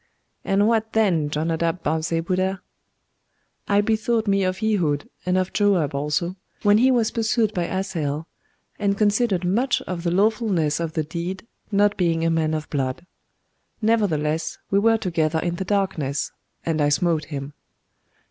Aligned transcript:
'And 0.43 0.67
what 0.67 0.93
then, 0.93 1.29
Jonadab 1.29 1.83
Bar 1.83 2.01
Zebudah?' 2.01 2.59
'I 3.67 3.81
bethought 3.81 4.25
me 4.25 4.43
of 4.43 4.63
Ehud, 4.63 5.07
and 5.27 5.37
of 5.37 5.53
Joab 5.53 5.93
also, 5.93 6.37
when 6.63 6.79
he 6.79 6.89
was 6.89 7.11
pursued 7.11 7.53
by 7.53 7.65
Asahel, 7.67 8.25
and 8.79 8.97
considered 8.97 9.45
much 9.45 9.79
of 9.83 10.01
the 10.01 10.09
lawfulness 10.09 10.79
of 10.79 10.93
the 10.93 11.03
deed, 11.03 11.45
not 11.71 11.97
being 11.97 12.25
a 12.25 12.31
man 12.31 12.55
of 12.55 12.67
blood. 12.71 13.05
Nevertheless, 13.79 14.57
we 14.71 14.79
were 14.79 14.97
together 14.97 15.37
in 15.37 15.57
the 15.57 15.65
darkness, 15.65 16.31
and 16.65 16.81
I 16.81 16.89
smote 16.89 17.25
him. 17.25 17.53